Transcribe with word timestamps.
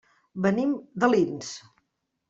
Venim 0.45 0.73
d'Alins. 1.05 1.55